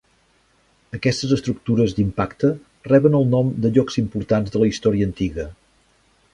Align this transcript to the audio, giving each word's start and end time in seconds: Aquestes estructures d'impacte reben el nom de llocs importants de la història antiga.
Aquestes 0.97 1.33
estructures 1.35 1.93
d'impacte 1.99 2.51
reben 2.89 3.19
el 3.21 3.29
nom 3.37 3.53
de 3.67 3.73
llocs 3.79 4.01
importants 4.05 4.57
de 4.57 4.63
la 4.65 4.71
història 4.73 5.11
antiga. 5.13 5.51